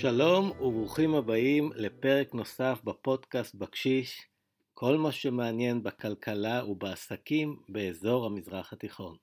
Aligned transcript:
שלום 0.00 0.50
וברוכים 0.50 1.14
הבאים 1.14 1.70
לפרק 1.74 2.34
נוסף 2.34 2.80
בפודקאסט 2.84 3.54
בקשיש, 3.54 4.26
כל 4.74 4.96
מה 4.96 5.12
שמעניין 5.12 5.82
בכלכלה 5.82 6.64
ובעסקים 6.64 7.56
באזור 7.68 8.26
המזרח 8.26 8.72
התיכון. 8.72 9.16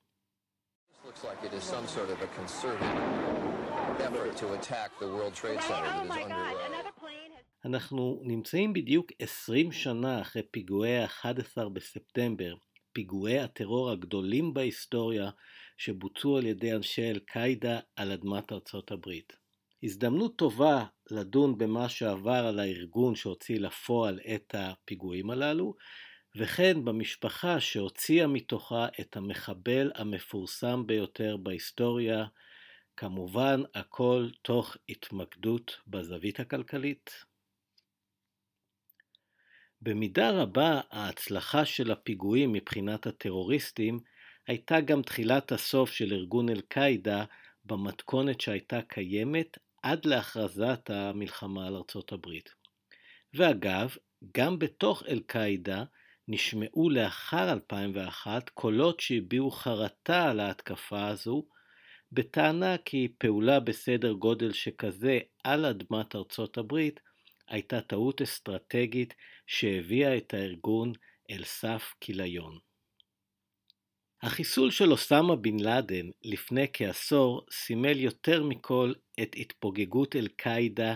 אנחנו 7.66 8.20
נמצאים 8.24 8.74
בדיוק 8.74 9.12
20 9.20 9.72
שנה 9.72 10.22
אחרי 10.22 10.44
פיגועי 10.52 10.98
ה-11 10.98 11.70
בספטמבר, 11.74 12.56
פיגועי 12.94 13.40
הטרור 13.40 13.92
הגדולים 13.92 14.54
בהיסטוריה 14.54 15.30
שבוצעו 15.78 16.38
על 16.38 16.46
ידי 16.46 16.74
אנשי 16.74 17.12
אל-קאעידה 17.12 17.80
על 17.96 18.12
אדמת 18.12 18.52
ארצות 18.52 18.92
הברית. 18.92 19.45
הזדמנות 19.86 20.38
טובה 20.38 20.86
לדון 21.12 21.58
במה 21.58 21.90
שעבר 21.90 22.46
על 22.48 22.60
הארגון 22.60 23.16
שהוציא 23.16 23.60
לפועל 23.60 24.20
את 24.36 24.56
הפיגועים 24.58 25.30
הללו, 25.30 25.76
וכן 26.36 26.86
במשפחה 26.86 27.60
שהוציאה 27.60 28.28
מתוכה 28.28 28.88
את 29.00 29.18
המחבל 29.18 29.92
המפורסם 29.96 30.88
ביותר 30.88 31.38
בהיסטוריה, 31.38 32.26
כמובן 32.98 33.62
הכל 33.76 34.30
תוך 34.42 34.78
התמקדות 34.90 35.78
בזווית 35.88 36.40
הכלכלית. 36.40 37.26
במידה 39.82 40.32
רבה 40.32 40.82
ההצלחה 40.92 41.66
של 41.66 41.92
הפיגועים 41.92 42.52
מבחינת 42.52 43.08
הטרוריסטים 43.08 44.00
הייתה 44.48 44.82
גם 44.82 45.02
תחילת 45.02 45.52
הסוף 45.52 45.92
של 45.92 46.14
ארגון 46.14 46.50
אל-קאעידה 46.50 47.26
במתכונת 47.66 48.42
שהייתה 48.42 48.82
קיימת 48.82 49.58
עד 49.86 50.06
להכרזת 50.06 50.90
המלחמה 50.90 51.68
על 51.68 51.76
ארצות 51.76 52.12
הברית. 52.12 52.50
ואגב, 53.34 53.96
גם 54.38 54.60
בתוך 54.60 55.04
אל-קאעידה 55.08 55.84
נשמעו 56.28 56.90
לאחר 56.90 57.52
2001 57.54 58.50
קולות 58.50 59.00
שהביעו 59.00 59.52
חרטה 59.52 60.30
על 60.30 60.40
ההתקפה 60.40 61.08
הזו, 61.08 61.48
בטענה 62.12 62.78
כי 62.86 63.14
פעולה 63.18 63.60
בסדר 63.60 64.14
גודל 64.14 64.54
שכזה 64.54 65.20
על 65.44 65.66
אדמת 65.66 66.16
ארצות 66.16 66.58
הברית 66.58 67.00
הייתה 67.48 67.82
טעות 67.82 68.22
אסטרטגית 68.22 69.14
שהביאה 69.48 70.18
את 70.18 70.34
הארגון 70.34 70.94
אל 71.30 71.44
סף 71.44 71.94
כיליון. 72.02 72.60
החיסול 74.26 74.72
של 74.72 74.92
אוסמה 74.92 75.36
בן 75.36 75.60
לאדן 75.60 76.10
לפני 76.24 76.68
כעשור 76.74 77.46
סימל 77.52 78.00
יותר 78.00 78.44
מכל 78.44 78.94
את 79.22 79.36
התפוגגות 79.40 80.16
אל-קאעידה 80.16 80.96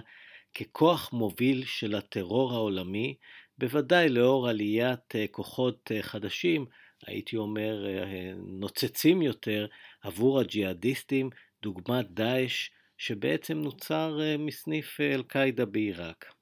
ככוח 0.54 1.14
מוביל 1.14 1.66
של 1.66 1.96
הטרור 1.96 2.54
העולמי, 2.54 3.16
בוודאי 3.58 4.10
לאור 4.10 4.50
עליית 4.50 5.16
אה, 5.16 5.26
כוחות 5.32 5.92
אה, 5.92 6.02
חדשים, 6.02 6.66
הייתי 7.08 7.38
אומר 7.38 7.88
אה, 7.88 8.34
נוצצים 8.36 9.22
יותר, 9.22 9.68
עבור 10.02 10.40
הג'יהאדיסטים, 10.40 11.30
דוגמת 11.62 12.12
דאעש, 12.12 12.70
שבעצם 12.98 13.58
נוצר 13.58 14.20
מסניף 14.40 15.02
אל-קאעידה 15.02 15.66
בעיראק. 15.66 16.34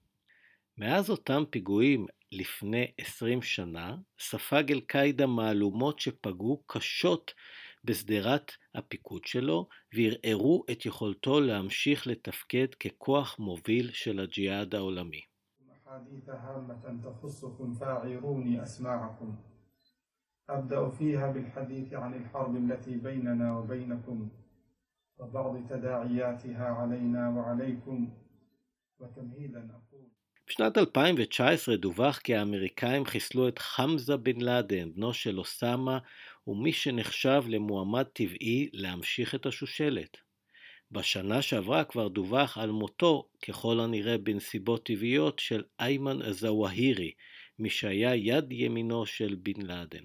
מאז 0.77 1.09
אותם 1.09 1.43
פיגועים 1.49 2.05
לפני 2.32 2.92
20 2.98 3.42
שנה, 3.42 3.96
ספג 4.18 4.72
אל-קאעידה 4.72 5.26
מהלומות 5.26 5.98
שפגעו 5.98 6.62
קשות 6.66 7.34
בשדרת 7.84 8.52
הפיקוד 8.74 9.24
שלו 9.24 9.68
וערערו 9.94 10.64
את 10.72 10.86
יכולתו 10.86 11.40
להמשיך 11.40 12.06
לתפקד 12.06 12.74
ככוח 12.74 13.38
מוביל 13.38 13.90
של 13.92 14.20
הג'יהאד 14.20 14.74
העולמי. 14.74 15.20
أبدأ 20.50 20.88
فيها 20.90 21.32
بالحديث 21.32 21.94
عن 21.94 22.14
الحرب 22.14 22.56
التي 22.56 22.96
بيننا 22.96 23.58
وبينكم 23.58 24.28
وبعض 25.18 25.66
تداعياتها 25.68 26.64
علينا 26.64 27.30
وعليكم 27.30 28.08
وتمهيدا 28.98 29.70
أقول 29.70 29.85
בשנת 30.49 30.77
2019 30.77 31.75
דווח 31.75 32.17
כי 32.17 32.35
האמריקאים 32.35 33.05
חיסלו 33.05 33.47
את 33.47 33.59
חמזה 33.59 34.17
בן 34.17 34.41
לאדן, 34.41 34.93
בנו 34.93 35.13
של 35.13 35.39
אוסאמה, 35.39 35.99
ומי 36.47 36.73
שנחשב 36.73 37.43
למועמד 37.47 38.03
טבעי 38.03 38.69
להמשיך 38.73 39.35
את 39.35 39.45
השושלת. 39.45 40.17
בשנה 40.91 41.41
שעברה 41.41 41.83
כבר 41.83 42.07
דווח 42.07 42.57
על 42.57 42.71
מותו, 42.71 43.29
ככל 43.47 43.79
הנראה 43.79 44.17
בנסיבות 44.17 44.85
טבעיות, 44.85 45.39
של 45.39 45.63
איימן 45.79 46.21
א-זוואהירי, 46.21 47.11
מי 47.59 47.69
שהיה 47.69 48.15
יד 48.15 48.51
ימינו 48.51 49.05
של 49.05 49.35
בן 49.39 49.61
לאדן. 49.61 50.03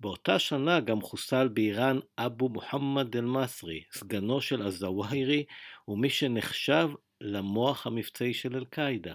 באותה 0.00 0.38
שנה 0.38 0.80
גם 0.80 1.00
חוסל 1.00 1.48
באיראן 1.48 1.98
אבו 2.18 2.48
מוחמד 2.48 3.16
אל-מסרי, 3.16 3.82
סגנו 3.92 4.40
של 4.40 4.62
א-זוואהירי, 4.62 5.44
ומי 5.88 6.10
שנחשב 6.10 6.90
למוח 7.20 7.86
המבצעי 7.86 8.34
של 8.34 8.56
אל-קאעידה. 8.56 9.14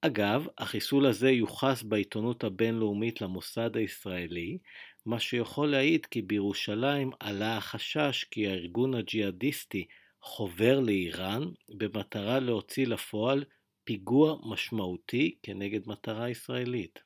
אגב, 0.00 0.46
החיסול 0.58 1.06
הזה 1.06 1.30
יוחס 1.30 1.82
בעיתונות 1.82 2.44
הבינלאומית 2.44 3.20
למוסד 3.20 3.76
הישראלי, 3.76 4.58
מה 5.06 5.20
שיכול 5.20 5.68
להעיד 5.68 6.06
כי 6.06 6.22
בירושלים 6.22 7.10
עלה 7.20 7.56
החשש 7.56 8.24
כי 8.30 8.46
הארגון 8.48 8.94
הג'יהאדיסטי 8.94 9.86
חובר 10.20 10.80
לאיראן 10.80 11.42
במטרה 11.68 12.40
להוציא 12.40 12.86
לפועל 12.86 13.44
פיגוע 13.84 14.36
משמעותי 14.42 15.36
כנגד 15.42 15.88
מטרה 15.88 16.30
ישראלית. 16.30 16.98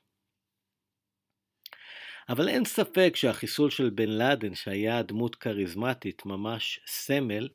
אבל 2.28 2.48
אין 2.48 2.64
ספק 2.64 3.12
שהחיסול 3.16 3.70
של 3.70 3.90
בן 3.90 4.08
לאדן, 4.08 4.54
שהיה 4.54 5.02
דמות 5.02 5.36
כריזמטית, 5.36 6.26
ממש 6.26 6.80
סמל, 6.86 7.48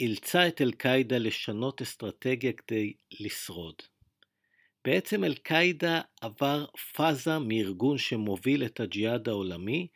אילצה 0.00 0.48
את 0.48 0.60
אל-קאעידה 0.60 1.18
לשנות 1.18 1.82
אסטרטגיה 1.82 2.52
כדי 2.52 2.92
לשרוד. 3.20 3.74
בעצם 4.84 5.24
אל-קאעידה 5.24 6.00
עבר 6.20 6.64
פאזה 6.94 7.38
מארגון 7.38 7.98
שמוביל 7.98 8.64
את 8.64 8.80
הג'יהאד 8.80 9.28
העולמי 9.28 9.88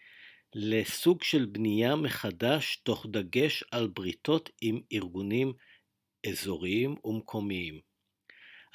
לסוג 0.55 1.22
של 1.22 1.44
בנייה 1.44 1.97
מחדש 1.97 2.77
תוך 2.77 3.06
דגש 3.10 3.65
על 3.71 3.89
בריתות 3.89 4.50
עם 4.60 4.81
ארגונים 4.93 5.53
אזוריים 6.27 6.94
ומקומיים. 7.05 7.81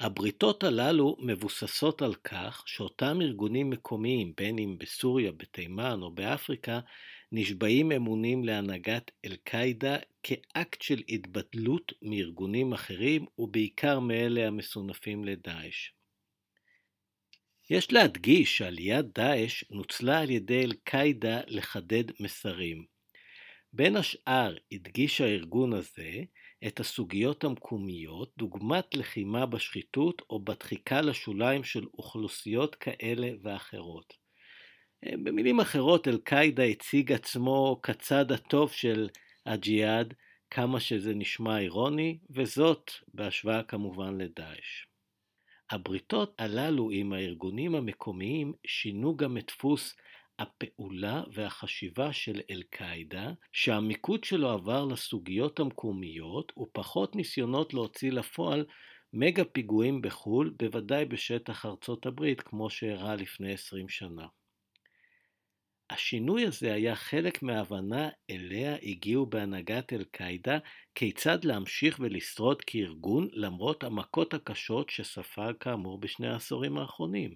הבריתות 0.00 0.64
הללו 0.64 1.16
מבוססות 1.20 2.02
על 2.02 2.14
כך 2.14 2.62
שאותם 2.66 3.18
ארגונים 3.22 3.70
מקומיים, 3.70 4.32
בין 4.36 4.58
אם 4.58 4.76
בסוריה, 4.78 5.32
בתימן 5.32 6.02
או 6.02 6.10
באפריקה, 6.10 6.80
נשבעים 7.32 7.92
אמונים 7.92 8.44
להנהגת 8.44 9.10
אל-קאעידה 9.24 9.96
כאקט 10.22 10.82
של 10.82 11.02
התבדלות 11.08 11.92
מארגונים 12.02 12.72
אחרים 12.72 13.26
ובעיקר 13.38 14.00
מאלה 14.00 14.46
המסונפים 14.46 15.24
לדאעש. 15.24 15.90
יש 17.70 17.92
להדגיש 17.92 18.58
שעליית 18.58 19.06
דאעש 19.14 19.64
נוצלה 19.70 20.20
על 20.20 20.30
ידי 20.30 20.64
אל-קאעידה 20.64 21.40
לחדד 21.46 22.04
מסרים. 22.20 22.84
בין 23.72 23.96
השאר 23.96 24.56
הדגיש 24.72 25.20
הארגון 25.20 25.72
הזה 25.72 26.22
את 26.66 26.80
הסוגיות 26.80 27.44
המקומיות, 27.44 28.32
דוגמת 28.38 28.94
לחימה 28.94 29.46
בשחיתות 29.46 30.22
או 30.30 30.44
בדחיקה 30.44 31.00
לשוליים 31.00 31.64
של 31.64 31.84
אוכלוסיות 31.94 32.74
כאלה 32.74 33.30
ואחרות. 33.42 34.25
במילים 35.04 35.60
אחרות, 35.60 36.08
אל-קאעידה 36.08 36.62
הציג 36.62 37.12
עצמו 37.12 37.80
כצד 37.82 38.32
הטוב 38.32 38.72
של 38.72 39.08
הג'יהאד, 39.46 40.14
כמה 40.50 40.80
שזה 40.80 41.14
נשמע 41.14 41.58
אירוני, 41.58 42.18
וזאת 42.30 42.90
בהשוואה 43.14 43.62
כמובן 43.62 44.18
לדאעש. 44.18 44.86
הבריתות 45.70 46.34
הללו 46.38 46.90
עם 46.90 47.12
הארגונים 47.12 47.74
המקומיים 47.74 48.52
שינו 48.66 49.16
גם 49.16 49.38
את 49.38 49.46
דפוס 49.46 49.94
הפעולה 50.38 51.22
והחשיבה 51.32 52.12
של 52.12 52.40
אל-קאעידה, 52.50 53.32
שהמיקוד 53.52 54.24
שלו 54.24 54.50
עבר 54.50 54.84
לסוגיות 54.84 55.60
המקומיות 55.60 56.52
ופחות 56.58 57.16
ניסיונות 57.16 57.74
להוציא 57.74 58.12
לפועל 58.12 58.64
מגה 59.12 59.44
פיגועים 59.44 60.02
בחו"ל, 60.02 60.54
בוודאי 60.58 61.04
בשטח 61.04 61.66
ארצות 61.66 62.06
הברית, 62.06 62.40
כמו 62.40 62.70
שאירע 62.70 63.16
לפני 63.16 63.52
20 63.52 63.88
שנה. 63.88 64.26
השינוי 65.90 66.46
הזה 66.46 66.74
היה 66.74 66.96
חלק 66.96 67.42
מההבנה 67.42 68.08
אליה 68.30 68.76
הגיעו 68.82 69.26
בהנהגת 69.26 69.92
אל-קאעידה 69.92 70.58
כיצד 70.94 71.44
להמשיך 71.44 72.00
ולשרוד 72.00 72.62
כארגון 72.62 73.28
למרות 73.32 73.84
המכות 73.84 74.34
הקשות 74.34 74.90
שספג 74.90 75.52
כאמור 75.60 76.00
בשני 76.00 76.28
העשורים 76.28 76.78
האחרונים. 76.78 77.34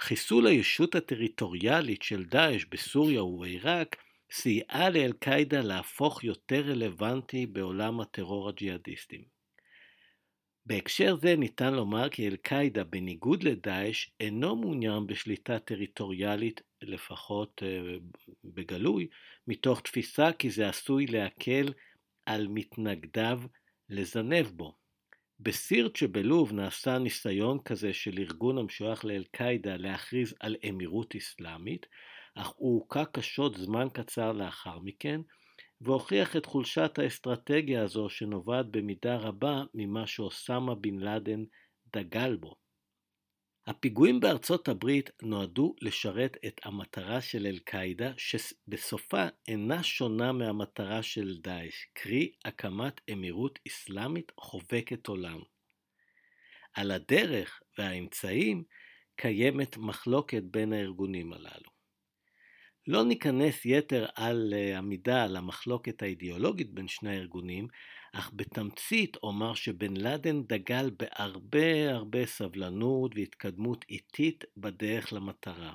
חיסול 0.00 0.46
הישות 0.46 0.94
הטריטוריאלית 0.94 2.02
של 2.02 2.24
דאעש 2.24 2.64
בסוריה 2.64 3.24
ובעיראק 3.24 3.96
סייעה 4.30 4.90
לאל-קאעידה 4.90 5.60
להפוך 5.60 6.24
יותר 6.24 6.60
רלוונטי 6.60 7.46
בעולם 7.46 8.00
הטרור 8.00 8.48
הג'יהאדיסטים. 8.48 9.36
בהקשר 10.66 11.16
זה 11.16 11.36
ניתן 11.36 11.74
לומר 11.74 12.08
כי 12.08 12.28
אל-קאעידה, 12.28 12.84
בניגוד 12.84 13.42
לדאעש, 13.42 14.10
אינו 14.20 14.56
מעוניין 14.56 15.06
בשליטה 15.06 15.58
טריטוריאלית, 15.58 16.60
לפחות 16.88 17.62
אה, 17.62 17.96
בגלוי, 18.44 19.06
מתוך 19.46 19.80
תפיסה 19.80 20.32
כי 20.32 20.50
זה 20.50 20.68
עשוי 20.68 21.06
להקל 21.06 21.72
על 22.26 22.48
מתנגדיו 22.48 23.40
לזנב 23.88 24.46
בו. 24.46 24.76
בסירט 25.40 25.96
שבלוב 25.96 26.52
נעשה 26.52 26.98
ניסיון 26.98 27.58
כזה 27.64 27.92
של 27.92 28.18
ארגון 28.18 28.58
המשוייך 28.58 29.04
לאל-קאעידה 29.04 29.76
להכריז 29.76 30.34
על 30.40 30.56
אמירות 30.68 31.16
אסלאמית, 31.16 31.86
אך 32.34 32.52
הוא 32.56 32.80
הוכה 32.80 33.04
קשות 33.04 33.56
זמן 33.56 33.88
קצר 33.92 34.32
לאחר 34.32 34.78
מכן, 34.78 35.20
והוכיח 35.80 36.36
את 36.36 36.46
חולשת 36.46 36.98
האסטרטגיה 36.98 37.82
הזו 37.82 38.08
שנובעת 38.08 38.66
במידה 38.70 39.16
רבה 39.16 39.64
ממה 39.74 40.06
שאוסמה 40.06 40.74
בן 40.74 40.98
לאדן 40.98 41.44
דגל 41.96 42.36
בו. 42.36 42.65
הפיגועים 43.66 44.20
בארצות 44.20 44.68
הברית 44.68 45.10
נועדו 45.22 45.74
לשרת 45.80 46.36
את 46.46 46.60
המטרה 46.64 47.20
של 47.20 47.46
אל-קאעידה, 47.46 48.12
שבסופה 48.16 49.26
אינה 49.48 49.82
שונה 49.82 50.32
מהמטרה 50.32 51.02
של 51.02 51.36
דאעש, 51.42 51.84
קרי 51.92 52.32
הקמת 52.44 53.00
אמירות 53.12 53.58
אסלאמית 53.68 54.32
חובקת 54.40 55.06
עולם. 55.06 55.40
על 56.74 56.90
הדרך 56.90 57.60
והאמצעים 57.78 58.64
קיימת 59.16 59.76
מחלוקת 59.76 60.42
בין 60.42 60.72
הארגונים 60.72 61.32
הללו. 61.32 61.70
לא 62.86 63.04
ניכנס 63.04 63.64
יתר 63.64 64.06
על 64.14 64.54
אה, 64.56 64.78
עמידה 64.78 65.24
על 65.24 65.36
המחלוקת 65.36 66.02
האידיאולוגית 66.02 66.70
בין 66.74 66.88
שני 66.88 67.16
הארגונים, 67.16 67.68
אך 68.12 68.30
בתמצית 68.34 69.16
אומר 69.22 69.54
שבן 69.54 69.96
לאדן 69.96 70.42
דגל 70.42 70.90
בהרבה 70.98 71.90
הרבה 71.90 72.26
סבלנות 72.26 73.12
והתקדמות 73.14 73.84
איטית 73.88 74.44
בדרך 74.56 75.12
למטרה. 75.12 75.72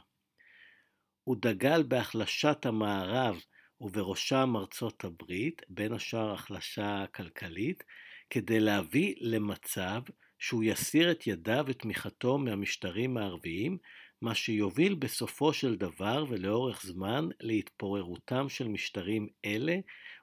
הוא 1.23 1.37
דגל 1.39 1.83
בהחלשת 1.83 2.65
המערב 2.65 3.35
ובראשם 3.81 4.53
ארצות 4.57 5.03
הברית, 5.03 5.61
בין 5.69 5.93
השאר 5.93 6.33
החלשה 6.33 7.05
כלכלית, 7.15 7.83
כדי 8.29 8.59
להביא 8.59 9.15
למצב 9.17 10.01
שהוא 10.39 10.63
יסיר 10.63 11.11
את 11.11 11.27
ידיו 11.27 11.65
ותמיכתו 11.67 12.37
מהמשטרים 12.37 13.17
הערביים, 13.17 13.77
מה 14.21 14.35
שיוביל 14.35 14.95
בסופו 14.95 15.53
של 15.53 15.75
דבר 15.75 16.25
ולאורך 16.29 16.83
זמן 16.85 17.27
להתפוררותם 17.39 18.49
של 18.49 18.67
משטרים 18.67 19.27
אלה 19.45 19.77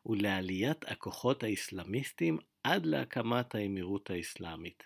ולעליית 0.09 0.85
הכוחות 0.85 1.43
האסלאמיסטיים 1.43 2.39
עד 2.65 2.87
להקמת 2.87 3.55
האמירות 3.55 4.11
האסלאמית. 4.11 4.83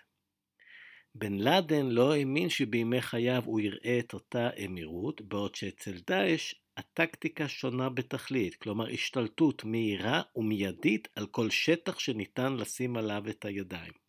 בן 1.15 1.33
לאדן 1.33 1.85
לא 1.85 2.13
האמין 2.13 2.49
שבימי 2.49 3.01
חייו 3.01 3.41
הוא 3.45 3.59
יראה 3.59 3.99
את 3.99 4.13
אותה 4.13 4.49
אמירות, 4.65 5.21
בעוד 5.21 5.55
שאצל 5.55 5.99
דאעש 6.07 6.55
הטקטיקה 6.77 7.47
שונה 7.47 7.89
בתכלית, 7.89 8.55
כלומר 8.55 8.89
השתלטות 8.89 9.63
מהירה 9.63 10.21
ומיידית 10.35 11.07
על 11.15 11.27
כל 11.27 11.49
שטח 11.49 11.99
שניתן 11.99 12.53
לשים 12.53 12.97
עליו 12.97 13.23
את 13.29 13.45
הידיים. 13.45 14.02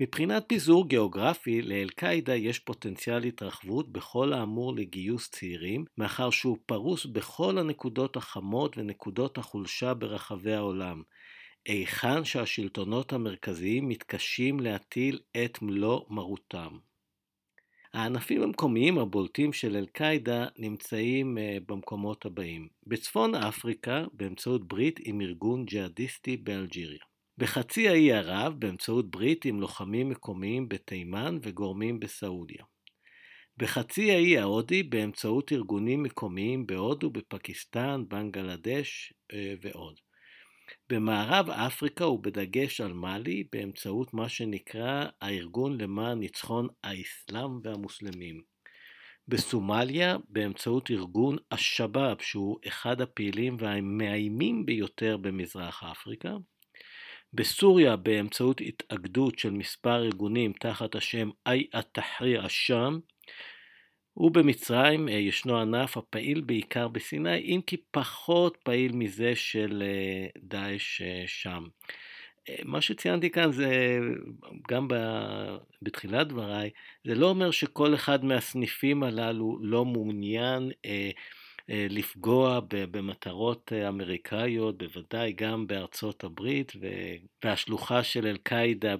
מבחינת 0.00 0.44
פיזור 0.46 0.88
גיאוגרפי, 0.88 1.62
לאל-קאעידה 1.62 2.34
יש 2.34 2.58
פוטנציאל 2.58 3.24
התרחבות 3.24 3.92
בכל 3.92 4.32
האמור 4.32 4.74
לגיוס 4.74 5.30
צעירים, 5.30 5.84
מאחר 5.98 6.30
שהוא 6.30 6.58
פרוס 6.66 7.06
בכל 7.06 7.58
הנקודות 7.58 8.16
החמות 8.16 8.78
ונקודות 8.78 9.38
החולשה 9.38 9.94
ברחבי 9.94 10.52
העולם, 10.52 11.02
היכן 11.66 12.24
שהשלטונות 12.24 13.12
המרכזיים 13.12 13.88
מתקשים 13.88 14.60
להטיל 14.60 15.20
את 15.44 15.62
מלוא 15.62 16.00
מרותם. 16.10 16.78
הענפים 17.94 18.42
המקומיים 18.42 18.98
הבולטים 18.98 19.52
של 19.52 19.76
אל-קאעידה 19.76 20.46
נמצאים 20.58 21.38
אה, 21.38 21.58
במקומות 21.68 22.26
הבאים: 22.26 22.68
בצפון 22.86 23.34
אפריקה, 23.34 24.04
באמצעות 24.12 24.68
ברית 24.68 25.00
עם 25.02 25.20
ארגון 25.20 25.64
ג'יהאדיסטי 25.64 26.36
באלג'יריה. 26.36 27.11
בחצי 27.38 27.88
האי 27.88 28.12
ערב 28.12 28.54
באמצעות 28.58 29.10
ברית 29.10 29.44
עם 29.44 29.60
לוחמים 29.60 30.08
מקומיים 30.08 30.68
בתימן 30.68 31.38
וגורמים 31.42 32.00
בסעודיה. 32.00 32.64
בחצי 33.56 34.12
האי 34.12 34.38
ההודי 34.38 34.82
באמצעות 34.82 35.52
ארגונים 35.52 36.02
מקומיים 36.02 36.66
בהודו, 36.66 37.10
בפקיסטן, 37.10 38.04
בנגלדש 38.08 39.12
אה, 39.32 39.54
ועוד. 39.60 39.94
במערב 40.90 41.50
אפריקה 41.50 42.06
ובדגש 42.06 42.80
על 42.80 42.92
מאלי 42.92 43.44
באמצעות 43.52 44.14
מה 44.14 44.28
שנקרא 44.28 45.06
הארגון 45.20 45.80
למען 45.80 46.18
ניצחון 46.18 46.68
האסלאם 46.84 47.60
והמוסלמים. 47.62 48.42
בסומליה 49.28 50.16
באמצעות 50.28 50.90
ארגון 50.90 51.36
א-שבאב 51.50 52.16
שהוא 52.20 52.58
אחד 52.68 53.00
הפעילים 53.00 53.56
והמאיימים 53.58 54.66
ביותר 54.66 55.16
במזרח 55.16 55.82
אפריקה. 55.82 56.36
בסוריה 57.34 57.96
באמצעות 57.96 58.60
התאגדות 58.60 59.38
של 59.38 59.50
מספר 59.50 60.04
ארגונים 60.04 60.52
תחת 60.52 60.94
השם 60.94 61.30
אי 61.46 61.66
א-תחריר 61.72 62.46
א-שם, 62.46 62.98
ובמצרים 64.16 65.08
אה, 65.08 65.14
ישנו 65.14 65.60
ענף 65.60 65.96
הפעיל 65.96 66.40
בעיקר 66.40 66.88
בסיני, 66.88 67.38
אם 67.38 67.60
כי 67.66 67.76
פחות 67.90 68.56
פעיל 68.62 68.92
מזה 68.92 69.32
של 69.34 69.82
אה, 69.86 70.26
דאעש 70.42 71.02
אה, 71.02 71.24
שם. 71.26 71.64
מה 72.64 72.80
שציינתי 72.80 73.30
כאן 73.30 73.52
זה, 73.52 73.98
גם 74.68 74.88
בתחילת 75.82 76.28
דבריי, 76.28 76.70
זה 77.04 77.14
לא 77.14 77.28
אומר 77.28 77.50
שכל 77.50 77.94
אחד 77.94 78.24
מהסניפים 78.24 79.02
הללו 79.02 79.58
לא 79.62 79.84
מעוניין 79.84 80.70
אה, 80.84 81.10
לפגוע 81.68 82.60
במטרות 82.70 83.72
אה, 83.72 83.88
אמריקאיות, 83.88 84.78
בוודאי 84.78 85.32
גם 85.32 85.66
בארצות 85.66 86.24
הברית, 86.24 86.72
והשלוחה 87.44 88.02
של 88.02 88.26
אל-קאעידה 88.26 88.94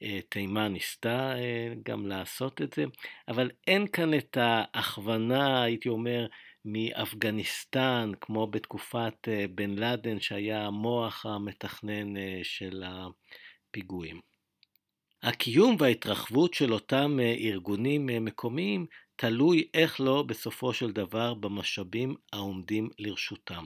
בתימן 0.00 0.72
ניסתה 0.72 1.34
אה, 1.38 1.74
גם 1.82 2.06
לעשות 2.06 2.62
את 2.62 2.72
זה, 2.72 2.84
אבל 3.28 3.50
אין 3.66 3.86
כאן 3.86 4.14
את 4.14 4.36
ההכוונה, 4.40 5.62
הייתי 5.62 5.88
אומר, 5.88 6.26
מאפגניסטן, 6.64 8.12
כמו 8.20 8.46
בתקופת 8.46 9.28
בן 9.54 9.70
לאדן, 9.70 10.20
שהיה 10.20 10.66
המוח 10.66 11.26
המתכנן 11.26 12.14
של 12.42 12.84
הפיגועים. 12.86 14.35
הקיום 15.26 15.76
וההתרחבות 15.78 16.54
של 16.54 16.72
אותם 16.72 17.18
ארגונים 17.20 18.06
מקומיים 18.24 18.86
תלוי 19.16 19.68
איך 19.74 20.00
לא 20.00 20.22
בסופו 20.22 20.72
של 20.72 20.92
דבר 20.92 21.34
במשאבים 21.34 22.14
העומדים 22.32 22.90
לרשותם. 22.98 23.64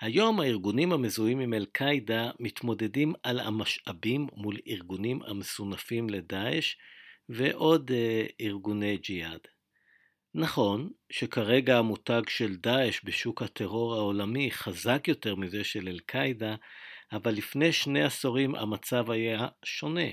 היום 0.00 0.40
הארגונים 0.40 0.92
המזוהים 0.92 1.40
עם 1.40 1.54
אל-קאעידה 1.54 2.30
מתמודדים 2.40 3.12
על 3.22 3.40
המשאבים 3.40 4.26
מול 4.32 4.56
ארגונים 4.68 5.22
המסונפים 5.22 6.10
לדאעש 6.10 6.76
ועוד 7.28 7.90
אה, 7.90 8.26
ארגוני 8.40 8.96
ג'יהאד. 8.96 9.40
נכון 10.34 10.90
שכרגע 11.12 11.78
המותג 11.78 12.22
של 12.28 12.56
דאעש 12.56 13.00
בשוק 13.04 13.42
הטרור 13.42 13.94
העולמי 13.94 14.50
חזק 14.50 15.08
יותר 15.08 15.34
מזה 15.34 15.64
של 15.64 15.88
אל-קאעידה, 15.88 16.54
אבל 17.12 17.32
לפני 17.32 17.72
שני 17.72 18.02
עשורים 18.02 18.54
המצב 18.54 19.10
היה 19.10 19.48
שונה, 19.64 20.10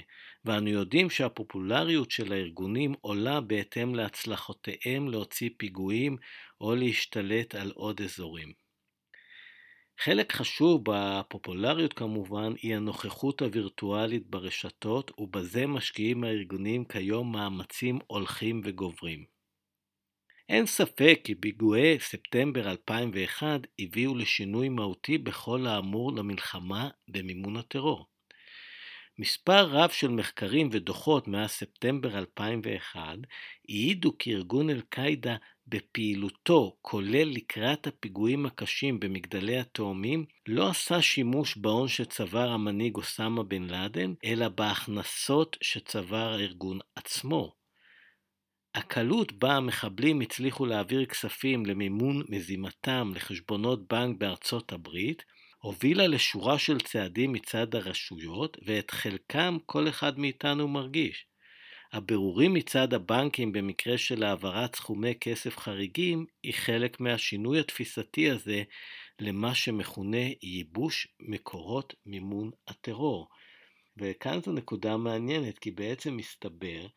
ואנו 0.48 0.70
יודעים 0.70 1.10
שהפופולריות 1.10 2.12
של 2.12 2.34
הארגונים 2.34 2.94
עולה 3.02 3.42
בהתאם 3.42 3.96
להצלחותיהם 3.96 5.10
להוציא 5.10 5.50
פיגועים 5.58 6.18
או 6.62 6.76
להשתלט 6.76 7.56
על 7.56 7.72
עוד 7.72 8.02
אזורים. 8.02 8.54
חלק 10.00 10.34
חשוב 10.34 10.82
בפופולריות 10.86 11.94
כמובן 11.94 12.54
היא 12.62 12.76
הנוכחות 12.76 13.42
הווירטואלית 13.42 14.28
ברשתות 14.28 15.12
ובזה 15.18 15.68
משקיעים 15.68 16.24
הארגונים 16.24 16.86
כיום 16.86 17.32
מאמצים 17.32 18.00
הולכים 18.08 18.62
וגוברים. 18.64 19.26
אין 20.50 20.66
ספק 20.66 21.20
כי 21.24 21.36
פיגועי 21.36 22.00
ספטמבר 22.00 22.72
2001 22.72 23.46
הביאו 23.80 24.16
לשינוי 24.16 24.70
מהותי 24.70 25.18
בכל 25.18 25.68
האמור 25.68 26.12
למלחמה 26.16 26.90
במימון 27.08 27.58
הטרור. 27.58 28.17
מספר 29.20 29.66
רב 29.66 29.90
של 29.90 30.08
מחקרים 30.08 30.70
ודוחות 30.72 31.28
מאז 31.28 31.50
ספטמבר 31.50 32.18
2001 32.18 33.02
העידו 33.70 34.18
כי 34.18 34.34
ארגון 34.34 34.70
אל-קאעידה 34.70 35.36
בפעילותו, 35.68 36.78
כולל 36.82 37.24
לקראת 37.24 37.88
הפיגועים 37.88 38.46
הקשים 38.46 39.00
במגדלי 39.00 39.60
התאומים, 39.60 40.26
לא 40.48 40.70
עשה 40.70 41.02
שימוש 41.02 41.58
בהון 41.58 41.88
שצבר 41.88 42.50
המנהיג 42.50 42.96
אוסמה 42.96 43.44
בן 43.44 43.64
לאדן, 43.64 44.14
אלא 44.26 44.50
בהכנסות 44.50 45.58
שצבר 45.62 46.34
הארגון 46.34 46.80
עצמו. 46.96 47.54
הקלות 48.76 49.32
בה 49.32 49.56
המחבלים 49.56 50.22
הצליחו 50.22 50.66
להעביר 50.66 51.06
כספים 51.06 51.66
למימון 51.66 52.24
מזימתם 52.30 53.12
לחשבונות 53.16 53.88
בנק 53.88 54.18
בארצות 54.18 54.72
הברית, 54.74 55.24
הובילה 55.58 56.08
לשורה 56.08 56.60
של 56.60 56.80
צעדים 56.80 57.32
מצד 57.32 57.76
הרשויות, 57.76 58.58
ואת 58.66 58.92
חלקם 58.92 59.58
כל 59.66 59.90
אחד 59.90 60.20
מאיתנו 60.20 60.68
מרגיש. 60.68 61.26
הבירורים 61.94 62.54
מצד 62.54 62.94
הבנקים 62.94 63.52
במקרה 63.52 63.98
של 63.98 64.24
העברת 64.24 64.76
סכומי 64.76 65.14
כסף 65.22 65.58
חריגים 65.58 66.26
היא 66.44 66.54
חלק 66.54 67.00
מהשינוי 67.00 67.60
התפיסתי 67.60 68.30
הזה 68.30 68.64
למה 69.20 69.56
שמכונה 69.56 70.26
ייבוש 70.42 71.08
מקורות 71.20 71.94
מימון 72.06 72.52
הטרור. 72.68 73.28
וכאן 73.98 74.42
זו 74.42 74.52
נקודה 74.52 74.98
מעניינת, 74.98 75.60
כי 75.60 75.72
בעצם 75.72 76.18
מסתבר 76.18 76.88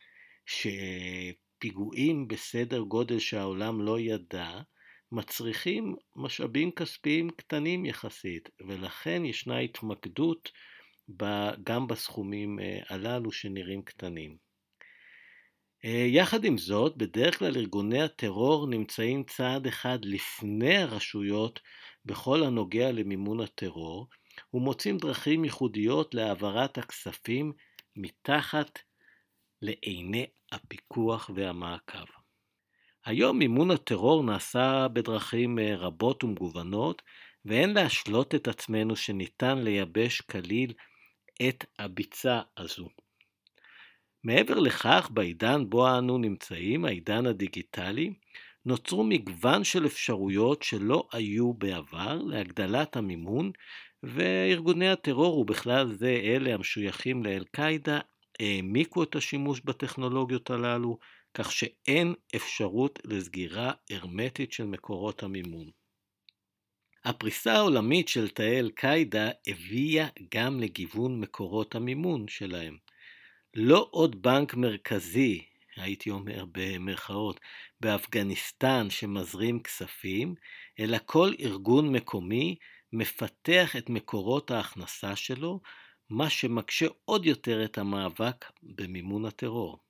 שפיגועים 0.47 2.29
בסדר 2.29 2.81
גודל 2.81 3.19
שהעולם 3.19 3.83
לא 3.83 4.01
ידע, 4.01 4.61
מצריכים 5.13 5.97
משאבים 6.17 6.71
כספיים 6.71 7.31
קטנים 7.31 7.87
יחסית, 7.87 8.49
ולכן 8.69 9.25
ישנה 9.25 9.59
התמקדות 9.59 10.51
גם 11.65 11.87
בסכומים 11.87 12.61
אה, 12.61 12.81
הללו 12.89 13.33
שנראים 13.33 13.83
קטנים. 13.83 14.37
אה, 15.85 16.05
יחד 16.07 16.45
עם 16.45 16.59
זאת, 16.59 16.97
בדרך 16.97 17.39
כלל 17.39 17.57
ארגוני 17.57 18.03
הטרור 18.03 18.67
נמצאים 18.67 19.25
צעד 19.25 19.67
אחד 19.67 19.99
לפני 20.03 20.77
הרשויות 20.77 21.61
בכל 22.05 22.43
הנוגע 22.43 22.93
למימון 22.93 23.41
הטרור, 23.41 24.09
ומוצאים 24.55 24.99
דרכים 24.99 25.45
ייחודיות 25.45 26.15
להעברת 26.15 26.79
הכספים 26.79 27.53
מתחת 27.97 28.79
לעיני 29.63 30.27
הפיקוח 30.53 31.31
והמעקב. 31.35 32.20
היום 33.05 33.39
מימון 33.39 33.71
הטרור 33.71 34.25
נעשה 34.25 34.87
בדרכים 34.93 35.59
אה, 35.59 35.77
רבות 35.77 36.25
ומגוונות, 36.25 37.03
ואין 37.45 37.75
להשלות 37.75 38.35
את 38.35 38.49
עצמנו 38.49 38.97
שניתן 38.97 39.59
לייבש 39.59 40.21
כליל 40.21 40.73
את 41.49 41.65
הביצה 41.79 42.41
הזו. 42.57 42.89
מעבר 44.25 44.59
לכך, 44.59 45.09
בעידן 45.15 45.71
בו 45.71 45.99
אנו 45.99 46.19
נמצאים, 46.19 46.85
העידן 46.85 47.27
הדיגיטלי, 47.27 48.13
נוצרו 48.67 49.05
מגוון 49.05 49.65
של 49.65 49.87
אפשרויות 49.87 50.63
שלא 50.63 51.09
היו 51.13 51.53
בעבר 51.53 52.23
להגדלת 52.23 52.97
המימון, 52.97 53.51
וארגוני 54.03 54.89
הטרור, 54.89 55.39
ובכלל 55.39 55.93
זה 55.93 56.21
אלה 56.25 56.55
המשויכים 56.55 57.25
לאל-קאעידה, 57.25 58.01
העמיקו 58.41 59.03
את 59.03 59.17
השימוש 59.17 59.61
בטכנולוגיות 59.61 60.51
הללו, 60.51 60.99
כך 61.35 61.53
שאין 61.53 62.15
אפשרות 62.37 62.99
לסגירה 63.05 63.73
הרמטית 63.91 64.53
של 64.53 64.65
מקורות 64.65 65.23
המימון. 65.23 65.71
הפריסה 67.05 67.53
העולמית 67.53 68.09
של 68.09 68.29
תאי 68.29 68.59
אל-קאעידה 68.59 69.31
הביאה 69.47 70.09
גם 70.35 70.61
לגיוון 70.61 71.21
מקורות 71.21 71.75
המימון 71.75 72.29
שלהם. 72.29 72.77
לא 73.55 73.89
עוד 73.91 74.23
בנק 74.23 74.55
מרכזי, 74.55 75.45
הייתי 75.77 76.11
אומר 76.11 76.45
במרכאות, 76.53 77.41
באפגניסטן 77.81 78.91
שמזרים 78.91 79.63
כספים, 79.63 80.35
אלא 80.79 80.99
כל 81.07 81.33
ארגון 81.41 81.93
מקומי 81.93 82.57
מפתח 82.93 83.77
את 83.77 83.91
מקורות 83.91 84.51
ההכנסה 84.51 85.17
שלו, 85.17 85.61
מה 86.11 86.31
שמקשה 86.31 86.87
עוד 87.05 87.27
יותר 87.27 87.65
את 87.65 87.79
המאבק 87.79 88.45
במימון 88.63 89.25
הטרור. 89.25 89.90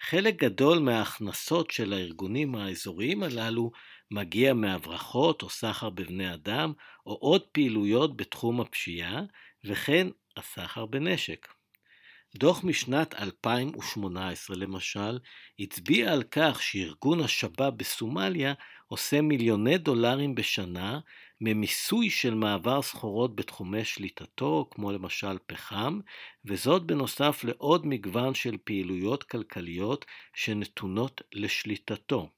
חלק 0.00 0.36
גדול 0.36 0.78
מההכנסות 0.78 1.70
של 1.70 1.92
הארגונים 1.92 2.54
האזוריים 2.54 3.22
הללו 3.22 3.70
מגיע 4.10 4.54
מהברחות 4.54 5.42
או 5.42 5.50
סחר 5.50 5.90
בבני 5.90 6.34
אדם, 6.34 6.72
או 7.06 7.12
עוד 7.14 7.42
פעילויות 7.42 8.16
בתחום 8.16 8.60
הפשיעה, 8.60 9.22
וכן 9.64 10.06
הסחר 10.36 10.86
בנשק. 10.86 11.55
דוח 12.36 12.64
משנת 12.64 13.14
2018 13.14 14.56
למשל, 14.56 15.18
הצביע 15.58 16.12
על 16.12 16.22
כך 16.22 16.62
שארגון 16.62 17.20
השב"ב 17.20 17.68
בסומליה 17.76 18.54
עושה 18.88 19.20
מיליוני 19.20 19.78
דולרים 19.78 20.34
בשנה 20.34 21.00
ממיסוי 21.40 22.10
של 22.10 22.34
מעבר 22.34 22.82
סחורות 22.82 23.36
בתחומי 23.36 23.84
שליטתו, 23.84 24.68
כמו 24.70 24.92
למשל 24.92 25.38
פחם, 25.46 26.00
וזאת 26.44 26.82
בנוסף 26.82 27.44
לעוד 27.44 27.86
מגוון 27.86 28.34
של 28.34 28.56
פעילויות 28.64 29.22
כלכליות 29.22 30.04
שנתונות 30.34 31.20
לשליטתו. 31.32 32.28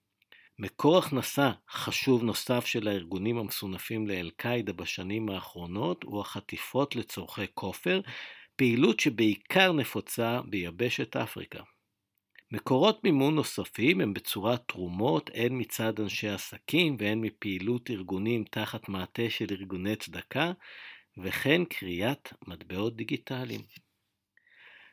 מקור 0.58 0.98
הכנסה 0.98 1.50
חשוב 1.70 2.22
נוסף 2.22 2.66
של 2.66 2.88
הארגונים 2.88 3.38
המסונפים 3.38 4.08
לאל-קאעידה 4.08 4.72
בשנים 4.72 5.28
האחרונות 5.28 6.02
הוא 6.02 6.20
החטיפות 6.20 6.96
לצורכי 6.96 7.46
כופר, 7.54 8.00
פעילות 8.58 9.00
שבעיקר 9.00 9.72
נפוצה 9.72 10.40
ביבשת 10.48 11.16
אפריקה. 11.16 11.62
מקורות 12.52 13.04
מימון 13.04 13.34
נוספים 13.34 14.00
הם 14.00 14.14
בצורת 14.14 14.62
תרומות 14.68 15.30
הן 15.34 15.60
מצד 15.60 16.00
אנשי 16.00 16.28
עסקים 16.28 16.96
והן 16.98 17.20
מפעילות 17.20 17.90
ארגונים 17.90 18.44
תחת 18.44 18.88
מעטה 18.88 19.22
של 19.28 19.46
ארגוני 19.50 19.96
צדקה 19.96 20.52
וכן 21.24 21.64
קריאת 21.64 22.32
מטבעות 22.46 22.96
דיגיטליים. 22.96 23.60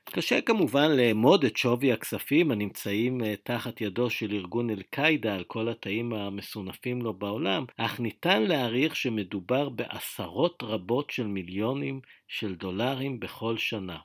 קשה 0.10 0.42
כמובן 0.42 0.92
לאמוד 0.92 1.46
את 1.46 1.58
שווי 1.58 1.92
הכספים 1.92 2.52
הנמצאים 2.52 3.24
אה, 3.24 3.34
תחת 3.44 3.82
ידו 3.82 4.10
של 4.10 4.34
ארגון 4.34 4.70
אל-קאעידה 4.70 5.36
על 5.36 5.44
כל 5.44 5.70
התאים 5.70 6.14
המסונפים 6.14 7.02
לו 7.02 7.14
בעולם, 7.14 7.66
אך 7.78 8.00
ניתן 8.00 8.44
להעריך 8.44 8.96
שמדובר 8.96 9.70
בעשרות 9.70 10.64
רבות 10.64 11.10
של 11.10 11.28
מיליונים 11.28 12.00
של 12.28 12.56
דולרים 12.56 13.20
בכל 13.20 13.58
שנה. 13.58 13.98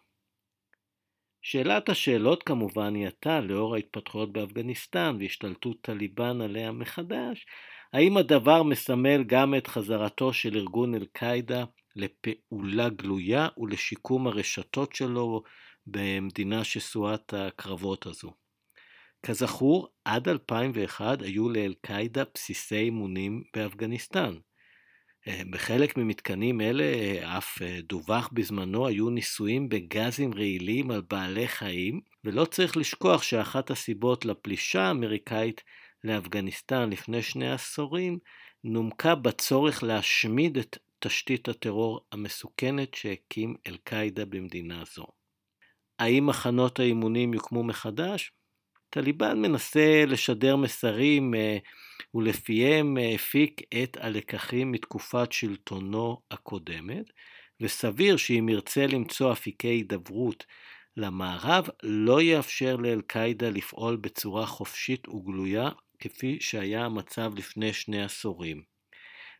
שאלת 1.42 1.88
השאלות 1.88 2.42
כמובן 2.42 2.94
היא 2.94 3.06
עתה, 3.06 3.40
לאור 3.40 3.74
ההתפתחויות 3.74 4.32
באפגניסטן 4.32 5.16
והשתלטות 5.20 5.76
טליבן 5.80 6.40
עליה 6.40 6.72
מחדש, 6.72 7.46
האם 7.92 8.16
הדבר 8.16 8.62
מסמל 8.62 9.24
גם 9.26 9.54
את 9.54 9.66
חזרתו 9.66 10.32
של 10.32 10.56
ארגון 10.56 10.94
אל-קאעידה 10.94 11.64
לפעולה 11.96 12.88
גלויה 12.88 13.48
ולשיקום 13.58 14.26
הרשתות 14.26 14.94
שלו 14.94 15.42
במדינה 15.86 16.64
שסועת 16.64 17.34
הקרבות 17.34 18.06
הזו. 18.06 18.32
כזכור, 19.22 19.88
עד 20.04 20.28
2001 20.28 21.22
היו 21.22 21.48
לאל-קאעידה 21.48 22.22
בסיסי 22.34 22.76
אימונים 22.76 23.42
באפגניסטן. 23.56 24.34
אה, 25.28 25.42
בחלק 25.50 25.96
ממתקנים 25.96 26.60
אלה 26.60 26.84
אה, 26.84 27.38
אף 27.38 27.62
אה, 27.62 27.78
דווח 27.88 28.28
בזמנו 28.32 28.86
היו 28.86 29.10
ניסויים 29.10 29.68
בגזים 29.68 30.34
רעילים 30.34 30.90
על 30.90 31.02
בעלי 31.10 31.48
חיים, 31.48 32.00
ולא 32.24 32.44
צריך 32.44 32.76
לשכוח 32.76 33.22
שאחת 33.22 33.70
הסיבות 33.70 34.24
לפלישה 34.24 34.82
האמריקאית 34.82 35.62
לאפגניסטן 36.04 36.90
לפני 36.90 37.22
שני 37.22 37.52
עשורים 37.52 38.18
נומקה 38.64 39.14
בצורך 39.14 39.82
להשמיד 39.82 40.58
את 40.58 40.78
תשתית 40.98 41.48
הטרור 41.48 42.00
המסוכנת 42.12 42.94
שהקים 42.94 43.54
אל-קאעידה 43.66 44.24
במדינה 44.24 44.82
זו. 44.94 45.19
האם 46.00 46.26
מחנות 46.26 46.80
האימונים 46.80 47.34
יוקמו 47.34 47.64
מחדש? 47.64 48.32
טליבן 48.90 49.42
מנסה 49.42 50.04
לשדר 50.06 50.56
מסרים 50.56 51.34
אה, 51.34 51.58
ולפיהם 52.14 52.98
אה, 52.98 53.14
הפיק 53.14 53.60
את 53.82 53.96
הלקחים 54.00 54.72
מתקופת 54.72 55.32
שלטונו 55.32 56.20
הקודמת, 56.30 57.04
וסביר 57.60 58.16
שאם 58.16 58.48
ירצה 58.48 58.86
למצוא 58.86 59.32
אפיקי 59.32 59.68
הידברות 59.68 60.44
למערב, 60.96 61.68
לא 61.82 62.22
יאפשר 62.22 62.76
לאל-קאעידה 62.76 63.50
לפעול 63.50 63.96
בצורה 63.96 64.46
חופשית 64.46 65.08
וגלויה 65.08 65.68
כפי 65.98 66.36
שהיה 66.40 66.84
המצב 66.84 67.32
לפני 67.36 67.72
שני 67.72 68.02
עשורים. 68.02 68.62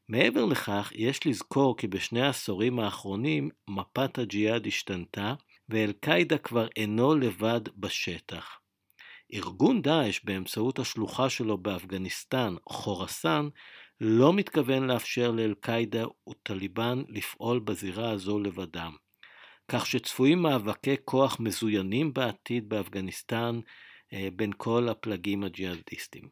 מעבר 0.08 0.44
לכך, 0.44 0.92
יש 0.94 1.26
לזכור 1.26 1.76
כי 1.76 1.86
בשני 1.86 2.22
העשורים 2.22 2.78
האחרונים 2.78 3.50
מפת 3.68 4.18
הג'יהאד 4.18 4.66
השתנתה, 4.66 5.34
ואל-קאעידה 5.70 6.38
כבר 6.38 6.68
אינו 6.76 7.14
לבד 7.14 7.60
בשטח. 7.76 8.60
ארגון 9.34 9.82
דאעש 9.82 10.20
באמצעות 10.24 10.78
השלוחה 10.78 11.30
שלו 11.30 11.58
באפגניסטן, 11.58 12.54
חורסן, 12.68 13.48
לא 14.00 14.32
מתכוון 14.32 14.86
לאפשר 14.86 15.30
לאל-קאעידה 15.30 16.04
וטליבן 16.28 17.02
לפעול 17.08 17.58
בזירה 17.58 18.10
הזו 18.10 18.38
לבדם. 18.38 18.92
כך 19.68 19.86
שצפויים 19.86 20.42
מאבקי 20.42 20.96
כוח 21.04 21.40
מזוינים 21.40 22.12
בעתיד 22.12 22.68
באפגניסטן 22.68 23.60
אה, 24.12 24.28
בין 24.32 24.50
כל 24.56 24.88
הפלגים 24.88 25.44
הג'יהאדיסטים. 25.44 26.28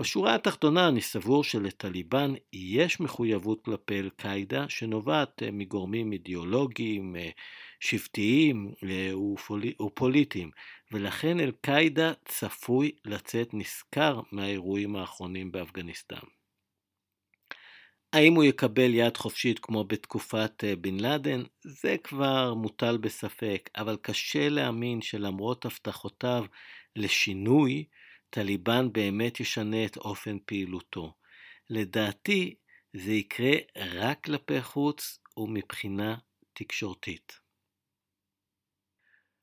בשורה 0.00 0.34
התחתונה 0.34 0.88
אני 0.88 1.00
סבור 1.00 1.44
שלטליבן 1.44 2.34
יש 2.52 3.00
מחויבות 3.00 3.64
כלפי 3.64 4.00
אל-קאעידה 4.00 4.68
שנובעת 4.68 5.42
אה, 5.42 5.50
מגורמים 5.52 6.12
אידיאולוגיים, 6.12 7.16
אה, 7.16 7.30
שבטיים 7.80 8.74
ופוליטיים, 9.82 10.50
ולכן 10.92 11.40
אל-קאעידה 11.40 12.12
צפוי 12.24 12.92
לצאת 13.04 13.48
נשכר 13.52 14.20
מהאירועים 14.32 14.96
האחרונים 14.96 15.52
באפגניסטן. 15.52 16.26
האם 18.12 18.34
הוא 18.34 18.44
יקבל 18.44 18.94
יד 18.94 19.16
חופשית 19.16 19.58
כמו 19.58 19.84
בתקופת 19.84 20.64
אה, 20.64 20.76
בן 20.76 21.00
לאדן? 21.00 21.42
זה 21.60 21.96
כבר 22.04 22.54
מוטל 22.54 22.96
בספק, 22.96 23.70
אבל 23.76 23.96
קשה 24.02 24.48
להאמין 24.48 25.02
שלמרות 25.02 25.64
הבטחותיו 25.64 26.44
לשינוי, 26.96 27.84
טליבן 28.30 28.92
באמת 28.92 29.40
ישנה 29.40 29.84
את 29.84 29.96
אופן 29.96 30.36
פעילותו. 30.46 31.14
לדעתי, 31.70 32.54
זה 32.92 33.12
יקרה 33.12 33.52
רק 33.76 34.24
כלפי 34.24 34.62
חוץ 34.62 35.18
ומבחינה 35.36 36.16
תקשורתית. 36.52 37.49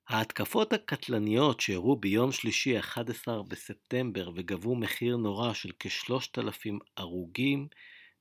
ההתקפות 0.07 0.73
הקטלניות 0.73 1.59
שאירעו 1.59 1.95
ביום 1.95 2.31
שלישי 2.31 2.79
11 2.79 3.43
בספטמבר 3.43 4.29
וגבו 4.35 4.75
מחיר 4.75 5.17
נורא 5.17 5.53
של 5.53 5.71
כ-3,000 5.79 6.77
הרוגים, 6.97 7.67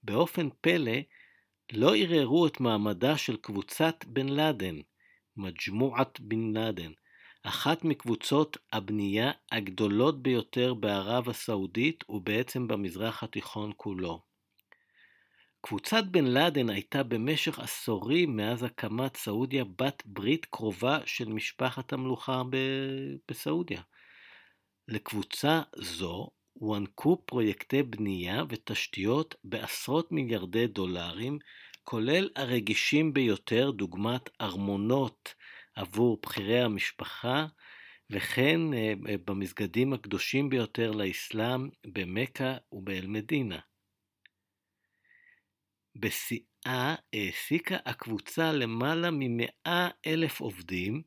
באופן 0.03 0.49
פלא 0.61 0.97
לא 1.73 1.97
ערערו 1.97 2.47
את 2.47 2.61
מעמדה 2.61 3.19
של 3.19 3.37
קבוצת 3.37 4.05
בן 4.07 4.29
לאדן, 4.29 4.77
מג'מועת 5.37 6.21
בן 6.21 6.53
לאדן, 6.57 6.93
אחת 7.43 7.85
מקבוצות 7.85 8.57
הבנייה 8.73 9.33
הגדולות 9.53 10.23
ביותר 10.23 10.75
בערב 10.75 11.29
הסעודית 11.29 12.05
ובעצם 12.09 12.69
במזרח 12.69 13.23
התיכון 13.23 13.73
כולו. 13.77 14.26
קבוצת 15.69 16.05
בן 16.11 16.25
לאדן 16.25 16.71
הייתה 16.71 17.03
במשך 17.03 17.59
עשורים 17.59 18.37
מאז 18.37 18.63
הקמת 18.63 19.17
סעודיה 19.17 19.65
בת 19.65 20.03
ברית 20.07 20.45
קרובה 20.45 20.99
של 21.07 21.29
משפחת 21.29 21.93
המלוכה 21.93 22.43
בסעודיה. 23.29 23.83
לקבוצה 24.89 25.63
זו 25.77 26.31
הוענקו 26.53 27.23
פרויקטי 27.27 27.83
בנייה 27.83 28.43
ותשתיות 28.49 29.35
בעשרות 29.45 30.13
מיליארדי 30.13 30.67
דולרים, 30.67 31.39
כולל 31.85 32.31
הרגישים 32.37 33.13
ביותר 33.13 33.71
דוגמת 33.71 34.31
ארמונות 34.41 35.35
עבור 35.75 36.19
בכירי 36.23 36.61
המשפחה, 36.61 37.47
וכן 38.11 38.75
אה, 38.75 38.93
במסגדים 39.25 39.93
הקדושים 39.93 40.49
ביותר 40.49 40.91
לאסלאם 40.91 41.69
במכה 41.87 42.57
ובאל-מדינה. 42.73 43.59
בשיאה 46.01 46.95
העסיקה 47.13 47.77
הקבוצה 47.85 48.53
למעלה 48.53 49.09
ממאה 49.13 49.89
אלף 50.07 50.41
עובדים, 50.41 51.03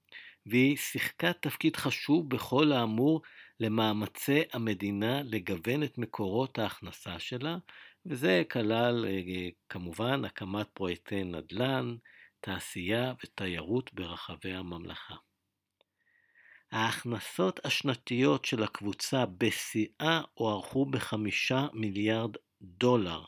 והיא 0.45 0.77
שיחקה 0.77 1.33
תפקיד 1.33 1.75
חשוב 1.75 2.29
בכל 2.29 2.71
האמור 2.71 3.21
למאמצי 3.59 4.41
המדינה 4.53 5.21
לגוון 5.23 5.83
את 5.83 5.97
מקורות 5.97 6.59
ההכנסה 6.59 7.19
שלה, 7.19 7.57
וזה 8.05 8.43
כלל 8.51 9.05
אה, 9.05 9.49
כמובן 9.69 10.25
הקמת 10.25 10.67
פרויקטי 10.73 11.23
נדל"ן, 11.23 11.95
תעשייה 12.39 13.13
ותיירות 13.23 13.93
ברחבי 13.93 14.53
הממלכה. 14.53 15.15
ההכנסות 16.71 17.59
השנתיות 17.65 18.45
של 18.45 18.63
הקבוצה 18.63 19.25
בשיאה 19.25 20.21
הוערכו 20.33 20.85
בחמישה 20.85 21.67
מיליארד 21.73 22.35
דולר, 22.61 23.23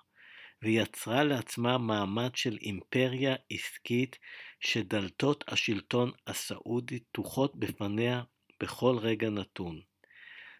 ויצרה 0.63 1.23
לעצמה 1.23 1.77
מעמד 1.77 2.35
של 2.35 2.57
אימפריה 2.61 3.35
עסקית 3.49 4.17
שדלתות 4.59 5.43
השלטון 5.47 6.11
הסעודי 6.27 6.99
פתוחות 6.99 7.55
בפניה 7.55 8.23
בכל 8.63 8.97
רגע 8.97 9.29
נתון. 9.29 9.81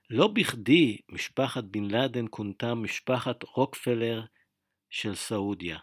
לא 0.10 0.28
בכדי 0.28 0.98
משפחת 1.10 1.64
בן 1.64 1.92
לאדן 1.92 2.26
כונתה 2.30 2.76
משפחת 2.76 3.44
רוקפלר 3.44 4.22
של 4.90 5.16
סעודיה, 5.16 5.78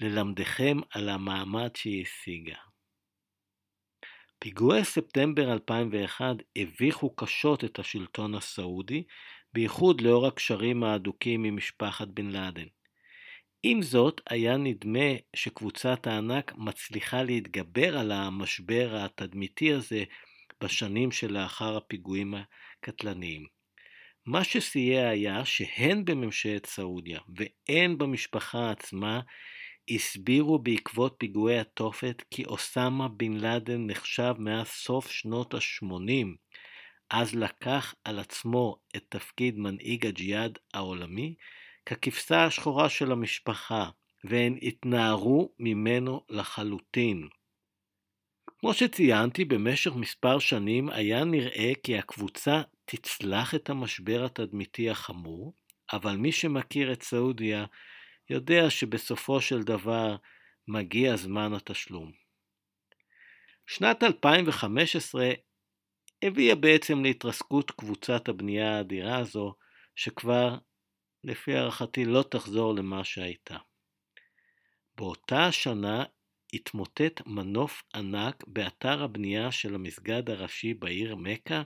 ללמדכם 0.00 0.76
על 0.90 1.08
המעמד 1.08 1.76
שהיא 1.76 2.02
השיגה. 2.02 2.56
פיגועי 4.38 4.84
ספטמבר 4.84 5.52
2001 5.52 6.24
הביכו 6.56 7.16
קשות 7.16 7.64
את 7.64 7.78
השלטון 7.78 8.34
הסעודי, 8.34 9.02
בייחוד 9.52 10.00
לאור 10.00 10.26
הקשרים 10.26 10.84
ההדוקים 10.84 11.44
עם 11.44 11.56
משפחת 11.56 12.08
בן 12.08 12.26
לאדן. 12.26 12.66
עם 13.66 13.82
זאת, 13.82 14.20
היה 14.30 14.56
נדמה 14.56 15.10
שקבוצת 15.36 16.06
הענק 16.06 16.52
מצליחה 16.56 17.22
להתגבר 17.22 17.98
על 17.98 18.12
המשבר 18.12 18.96
התדמיתי 18.96 19.72
הזה 19.72 20.04
בשנים 20.60 21.12
שלאחר 21.12 21.76
הפיגועים 21.76 22.34
הקטלניים. 22.34 23.46
מה 24.26 24.44
שסייע 24.44 25.08
היה 25.08 25.44
שהן 25.44 26.04
בממשלת 26.04 26.66
סעודיה 26.66 27.20
והן 27.36 27.98
במשפחה 27.98 28.70
עצמה 28.70 29.20
הסבירו 29.90 30.58
בעקבות 30.58 31.14
פיגועי 31.18 31.58
התופת 31.58 32.22
כי 32.30 32.44
אוסמה 32.44 33.08
בן 33.08 33.32
לאדן 33.32 33.86
נחשב 33.86 34.34
מאז 34.38 34.66
סוף 34.66 35.10
שנות 35.10 35.54
ה-80, 35.54 36.26
אז 37.10 37.34
לקח 37.34 37.94
על 38.04 38.18
עצמו 38.18 38.76
את 38.96 39.04
תפקיד 39.08 39.58
מנהיג 39.58 40.06
הג'יהאד 40.06 40.58
העולמי, 40.74 41.34
ככבשה 41.86 42.44
השחורה 42.44 42.88
של 42.88 43.12
המשפחה, 43.12 43.90
והן 44.24 44.58
התנערו 44.62 45.52
ממנו 45.58 46.24
לחלוטין. 46.28 47.28
כמו 48.58 48.74
שציינתי, 48.74 49.44
במשך 49.44 49.92
מספר 49.94 50.38
שנים 50.38 50.88
היה 50.90 51.24
נראה 51.24 51.72
כי 51.82 51.98
הקבוצה 51.98 52.62
תצלח 52.84 53.54
את 53.54 53.70
המשבר 53.70 54.24
התדמיתי 54.24 54.90
החמור, 54.90 55.54
אבל 55.92 56.16
מי 56.16 56.32
שמכיר 56.32 56.92
את 56.92 57.02
סעודיה 57.02 57.64
יודע 58.30 58.70
שבסופו 58.70 59.40
של 59.40 59.62
דבר 59.62 60.16
מגיע 60.68 61.16
זמן 61.16 61.54
התשלום. 61.54 62.12
שנת 63.66 64.02
2015 64.02 65.30
הביאה 66.22 66.54
בעצם 66.54 67.02
להתרסקות 67.02 67.70
קבוצת 67.70 68.28
הבנייה 68.28 68.76
האדירה 68.76 69.18
הזו, 69.18 69.54
שכבר 69.96 70.58
לפי 71.24 71.54
הערכתי 71.54 72.04
לא 72.04 72.24
תחזור 72.30 72.74
למה 72.74 73.04
שהייתה. 73.04 73.56
באותה 74.96 75.46
השנה 75.46 76.04
התמוטט 76.52 77.26
מנוף 77.26 77.82
ענק 77.94 78.44
באתר 78.46 79.02
הבנייה 79.02 79.52
של 79.52 79.74
המסגד 79.74 80.30
הראשי 80.30 80.74
בעיר 80.74 81.16
מכה, 81.16 81.62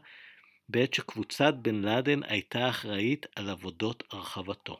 בעת 0.68 0.94
שקבוצת 0.94 1.54
בן 1.62 1.74
לאדן 1.74 2.22
הייתה 2.22 2.68
אחראית 2.68 3.26
על 3.36 3.48
עבודות 3.48 4.04
הרחבתו. 4.12 4.76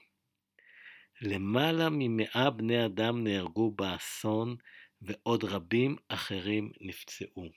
למעלה 1.20 1.88
ממאה 1.90 2.50
בני 2.50 2.86
אדם 2.86 3.24
נהרגו 3.24 3.70
באסון 3.70 4.56
ועוד 5.02 5.44
רבים 5.44 5.96
אחרים 6.08 6.72
נפצעו. 6.80 7.48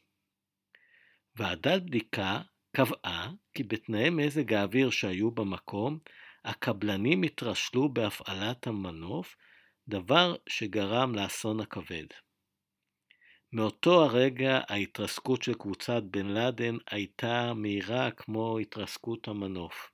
ועדת 1.35 1.81
בדיקה 1.81 2.41
קבעה 2.75 3.31
כי 3.53 3.63
בתנאי 3.63 4.09
מזג 4.09 4.53
האוויר 4.53 4.89
שהיו 4.89 5.31
במקום, 5.31 5.99
הקבלנים 6.45 7.23
התרשלו 7.23 7.93
בהפעלת 7.93 8.67
המנוף, 8.67 9.35
דבר 9.87 10.35
שגרם 10.49 11.15
לאסון 11.15 11.59
הכבד. 11.59 12.05
מאותו 13.53 14.03
הרגע 14.03 14.59
ההתרסקות 14.69 15.43
של 15.43 15.53
קבוצת 15.53 16.03
בן 16.03 16.25
לאדן 16.25 16.77
הייתה 16.91 17.53
מהירה 17.53 18.11
כמו 18.11 18.57
התרסקות 18.57 19.27
המנוף. 19.27 19.91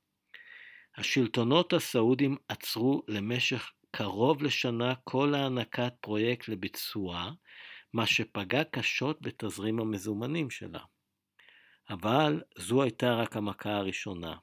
השלטונות 0.97 1.73
הסעודים 1.73 2.37
עצרו 2.47 3.03
למשך 3.07 3.71
קרוב 3.91 4.43
לשנה 4.43 4.93
כל 5.03 5.35
הענקת 5.35 5.93
פרויקט 6.01 6.47
לביצוע, 6.47 7.31
מה 7.93 8.05
שפגע 8.05 8.63
קשות 8.63 9.21
בתזרים 9.21 9.79
המזומנים 9.79 10.49
שלה. 10.49 10.79
אבל 11.89 12.41
זו 12.57 12.83
הייתה 12.83 13.13
רק 13.13 13.37
המכה 13.37 13.75
הראשונה. 13.75 14.35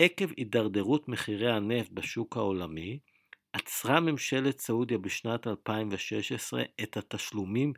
עקב 0.00 0.32
הידרדרות 0.36 1.08
מחירי 1.08 1.52
הנפט 1.52 1.90
בשוק 1.90 2.36
העולמי, 2.36 2.98
עצרה 3.52 4.00
ממשלת 4.00 4.60
סעודיה 4.60 4.98
בשנת 4.98 5.46
2016 5.46 6.62
את 6.82 6.96
התשלומים 6.96 7.72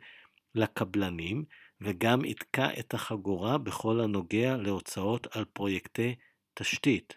לקבלנים 0.55 1.43
וגם 1.81 2.25
יתקע 2.25 2.67
את 2.79 2.93
החגורה 2.93 3.57
בכל 3.57 3.99
הנוגע 3.99 4.57
להוצאות 4.57 5.35
על 5.35 5.45
פרויקטי 5.45 6.15
תשתית. 6.53 7.13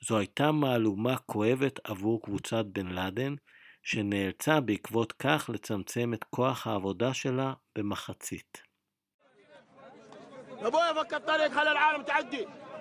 זו 0.00 0.18
הייתה 0.18 0.52
מהלומה 0.52 1.16
כואבת 1.16 1.80
עבור 1.84 2.22
קבוצת 2.22 2.64
בן 2.64 2.86
לאדן, 2.86 3.34
שנאלצה 3.82 4.60
בעקבות 4.60 5.12
כך 5.12 5.50
לצמצם 5.52 6.14
את 6.14 6.24
כוח 6.24 6.66
העבודה 6.66 7.14
שלה 7.14 7.52
במחצית. 7.78 8.62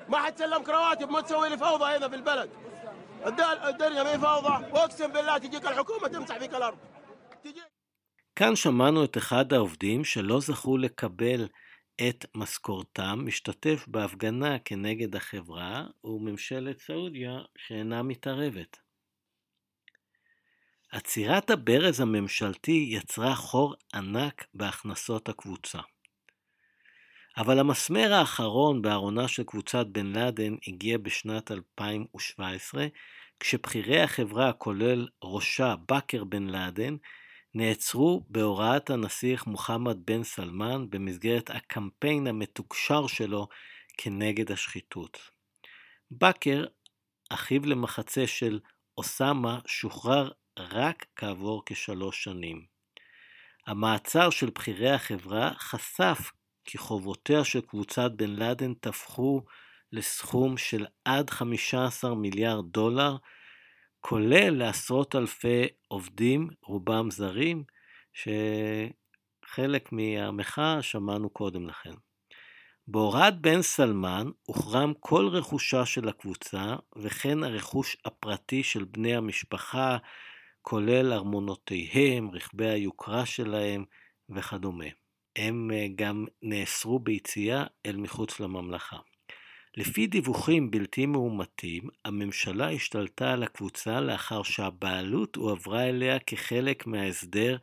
ما 0.09 0.19
حتسلمك 0.19 0.69
رواتب 0.69 1.11
ما 1.11 1.21
تسوي 1.21 1.49
لي 1.49 1.59
فوضى 1.59 1.85
هنا 1.85 2.09
في 2.09 2.17
البلد 2.17 2.51
الدنيا 3.69 4.03
ما 4.03 4.19
فوضى 4.19 4.65
واقسم 4.73 5.13
بالله 5.13 5.39
تجيك 5.39 5.67
الحكومه 5.67 6.09
تمسح 6.09 6.39
فيك 6.39 6.55
الارض 6.55 6.79
כאן 8.37 8.57
שמענו 8.57 9.05
את 9.05 9.17
אחד 9.17 9.53
העובדים 9.53 10.05
שלא 10.05 10.41
זכו 10.41 10.77
לקבל 10.77 11.49
את 12.09 12.27
משכורתם, 12.35 13.19
משתתף 13.25 13.85
בהפגנה 13.89 14.59
כנגד 14.59 15.17
החברה 15.17 15.87
וממשלת 16.05 16.79
סעודיה 16.79 17.33
שאינה 17.57 18.03
מתערבת. 18.03 18.77
עצירת 20.93 21.51
הברז 21.51 22.01
הממשלתי 22.01 22.89
יצרה 22.91 23.35
חור 23.35 23.75
ענק 23.95 24.47
בהכנסות 24.55 25.29
הקבוצה. 25.29 25.79
אבל 27.38 27.60
המסמר 27.60 28.14
האחרון 28.14 28.82
בארונה 28.82 29.28
של 29.28 29.44
קבוצת 29.44 29.86
בן 29.88 30.06
לאדן 30.06 30.56
הגיע 30.68 30.98
בשנת 30.98 31.52
2017, 31.52 32.88
כשבכירי 33.40 34.02
החברה, 34.02 34.54
כולל 34.54 35.08
ראשה 35.24 35.76
בכר 35.92 36.24
בן 36.24 36.44
לאדן, 36.44 36.96
נעצרו 37.54 38.24
בהוראת 38.30 38.90
הנסיך 38.90 39.48
מוחמד 39.48 39.98
בן 40.06 40.24
סלמן 40.24 40.90
במסגרת 40.90 41.50
הקמפיין 41.50 42.28
המתוקשר 42.28 43.08
שלו 43.08 43.48
כנגד 43.98 44.52
השחיתות. 44.52 45.20
בכר, 46.12 46.66
אחיו 47.30 47.66
למחצה 47.66 48.28
של 48.28 48.60
אוסאמה, 48.98 49.60
שוחרר 49.68 50.30
רק 50.60 51.06
כעבור 51.16 51.64
כשלוש 51.66 52.24
שנים. 52.24 52.66
המעצר 53.68 54.30
של 54.30 54.50
בכירי 54.50 54.90
החברה 54.90 55.52
חשף 55.58 56.32
כי 56.68 56.78
חובותיה 56.78 57.44
של 57.44 57.62
קבוצת 57.62 58.12
בן 58.16 58.30
לאדן 58.30 58.74
תפחו 58.74 59.42
לסכום 59.92 60.58
של 60.58 60.86
עד 61.06 61.30
15 61.30 62.16
מיליארד 62.16 62.66
דולר, 62.72 63.16
כולל 64.00 64.50
לעשרות 64.50 65.16
אלפי 65.16 65.68
עובדים, 65.88 66.50
רובם 66.64 67.12
זרים, 67.12 67.64
שחלק 68.14 69.92
מהמחאה 69.92 70.82
שמענו 70.82 71.30
קודם 71.30 71.68
לכן. 71.68 71.94
בהוראת 72.88 73.42
בן 73.42 73.62
סלמן 73.62 74.28
הוחרם 74.46 74.94
כל 75.00 75.28
רכושה 75.28 75.86
של 75.86 76.10
הקבוצה, 76.10 76.76
וכן 76.96 77.44
הרכוש 77.44 77.98
הפרטי 78.06 78.64
של 78.64 78.84
בני 78.84 79.16
המשפחה, 79.16 79.98
כולל 80.62 81.14
ארמונותיהם, 81.14 82.32
רכבי 82.32 82.68
היוקרה 82.68 83.26
שלהם 83.26 83.86
וכדומה. 84.30 85.07
הם 85.38 85.72
אה, 85.74 85.88
גם 85.96 86.26
נאסרו 86.42 87.00
ביציאה 87.00 87.64
אל 87.86 87.98
מחוץ 87.98 88.40
לממלכה. 88.40 88.98
לפי 89.78 90.08
דיווחים 90.08 90.72
בלתי 90.72 91.06
מאומתים, 91.06 91.90
הממשלה 92.06 92.72
השתלטה 92.72 93.34
על 93.34 93.44
הקבוצה 93.44 94.02
לאחר 94.02 94.44
שהבעלות 94.44 95.36
הועברה 95.36 95.84
אליה 95.84 96.20
כחלק 96.20 96.88
מההסדר 96.88 97.58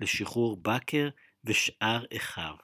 לשחרור 0.00 0.56
בכר 0.62 1.08
ושאר 1.44 2.04
אחיו. 2.16 2.54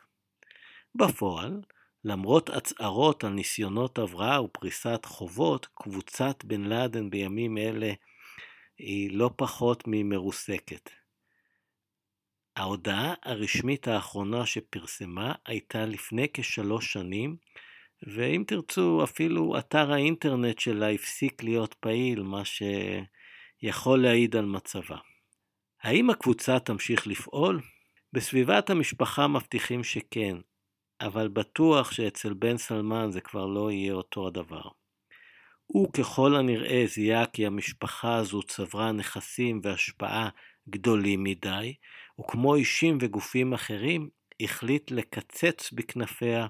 בפועל, 0.95 1.61
למרות 2.05 2.51
הצהרות 2.51 3.25
על 3.25 3.31
ניסיונות 3.33 3.99
הבראה 3.99 4.43
ופריסת 4.43 5.01
חובות, 5.05 5.67
קבוצת 5.75 6.45
בן 6.45 6.65
לאדן 6.65 7.11
בימים 7.11 7.59
אלה 7.59 7.93
היא 8.79 9.11
לא 9.19 9.31
פחות 9.37 9.85
ממרוסקת. 9.87 11.04
ההודעה 12.57 13.15
הרשמית 13.23 13.89
האחרונה 13.89 14.47
שפרסמה 14.47 15.35
הייתה 15.47 15.87
לפני 15.87 16.27
כשלוש 16.35 16.93
שנים, 16.93 17.37
ואם 18.07 18.45
תרצו, 18.47 19.05
אפילו 19.05 19.59
אתר 19.59 19.93
האינטרנט 19.93 20.59
שלה 20.59 20.91
הפסיק 20.91 21.43
להיות 21.43 21.75
פעיל, 21.75 22.23
מה 22.23 22.43
שיכול 22.45 24.03
להעיד 24.03 24.37
על 24.37 24.47
מצבה. 24.47 24.97
האם 25.83 26.11
הקבוצה 26.11 26.59
תמשיך 26.59 27.07
לפעול? 27.07 27.61
בסביבת 28.13 28.71
המשפחה 28.71 29.27
מבטיחים 29.27 29.85
שכן, 29.85 30.37
אבל 31.01 31.29
בטוח 31.29 31.93
שאצל 31.93 32.35
בן 32.35 32.57
סלמן 32.57 33.11
זה 33.11 33.21
כבר 33.21 33.47
לא 33.47 33.71
יהיה 33.71 33.93
אותו 33.93 34.27
הדבר. 34.27 34.63
הוא 35.67 35.93
ככל 35.93 36.37
הנראה 36.37 36.85
זיהה 36.87 37.27
כי 37.27 37.47
המשפחה 37.47 38.17
הזו 38.17 38.43
צברה 38.43 38.93
נכסים 38.93 39.61
והשפעה 39.63 40.29
גדולים 40.69 41.23
מדי, 41.23 41.75
וכמו 42.21 42.55
אישים 42.55 42.99
וגופים 43.01 43.53
אחרים, 43.53 44.09
החליט 44.41 44.91
לקצץ 44.91 45.73
בכנפיה 45.73 46.47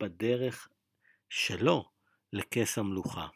בדרך 0.00 0.68
שלו 1.30 1.84
לכס 2.32 2.78
המלוכה. 2.78 3.26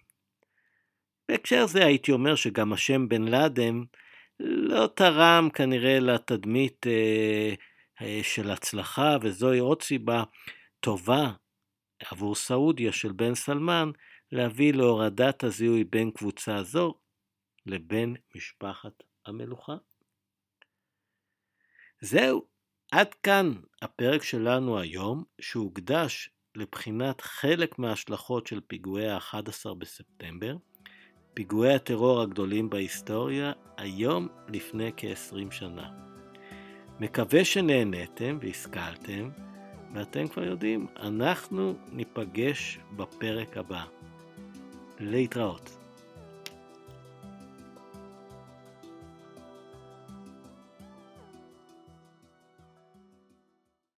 בהקשר 1.28 1.66
זה 1.66 1.84
הייתי 1.84 2.12
אומר 2.12 2.34
שגם 2.34 2.72
השם 2.72 3.08
בן 3.08 3.22
לאדן 3.22 3.80
לא 4.40 4.86
תרם 4.86 5.48
כנראה 5.54 6.00
לתדמית 6.00 6.86
אה, 6.86 7.54
אה, 8.02 8.20
של 8.22 8.50
הצלחה, 8.50 9.16
וזוהי 9.22 9.58
עוד 9.58 9.82
סיבה 9.82 10.22
טובה 10.80 11.32
עבור 12.10 12.34
סעודיה 12.34 12.92
של 12.92 13.12
בן 13.12 13.34
סלמן 13.34 13.90
להביא 14.32 14.72
להורדת 14.72 15.44
הזיהוי 15.44 15.84
בין 15.84 16.10
קבוצה 16.10 16.62
זו 16.62 16.94
לבין 17.66 18.16
משפחת 18.34 19.02
המלוכה. 19.26 19.76
זהו, 22.00 22.44
עד 22.92 23.14
כאן 23.14 23.52
הפרק 23.82 24.22
שלנו 24.22 24.78
היום, 24.78 25.24
שהוקדש 25.40 26.30
לבחינת 26.54 27.20
חלק 27.20 27.78
מההשלכות 27.78 28.46
של 28.46 28.60
פיגועי 28.66 29.10
ה-11 29.10 29.74
בספטמבר, 29.78 30.56
פיגועי 31.34 31.74
הטרור 31.74 32.20
הגדולים 32.20 32.70
בהיסטוריה, 32.70 33.52
היום 33.76 34.28
לפני 34.48 34.90
כ-20 34.96 35.50
שנה. 35.50 35.90
מקווה 37.00 37.44
שנהניתם 37.44 38.38
והשכלתם, 38.42 39.30
ואתם 39.94 40.28
כבר 40.28 40.44
יודעים, 40.44 40.86
אנחנו 40.96 41.74
ניפגש 41.92 42.78
בפרק 42.96 43.56
הבא. 43.56 43.84
להתראות. 44.98 45.75